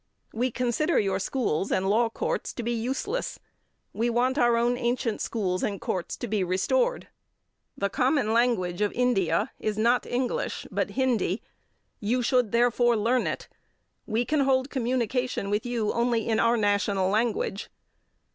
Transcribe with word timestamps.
We 0.33 0.49
consider 0.49 0.97
your 0.97 1.19
schools 1.19 1.71
and 1.71 1.87
law 1.87 2.09
courts 2.09 2.53
to 2.53 2.63
be 2.63 2.71
useless. 2.71 3.37
We 3.93 4.09
want 4.09 4.35
our 4.39 4.57
own 4.57 4.75
ancient 4.75 5.21
schools 5.21 5.61
and 5.61 5.79
courts 5.79 6.17
to 6.17 6.27
be 6.27 6.43
restored. 6.43 7.09
The 7.77 7.87
common 7.87 8.33
language 8.33 8.81
of 8.81 8.91
India 8.93 9.51
is 9.59 9.77
not 9.77 10.07
English 10.07 10.65
but 10.71 10.89
Hindi. 10.97 11.43
You 11.99 12.23
should, 12.23 12.51
therefore, 12.51 12.97
learn 12.97 13.27
it. 13.27 13.47
We 14.07 14.25
can 14.25 14.39
hold 14.39 14.71
communication 14.71 15.51
with 15.51 15.67
you 15.67 15.93
only 15.93 16.27
in 16.27 16.39
our 16.39 16.57
national 16.57 17.09
language. 17.11 17.69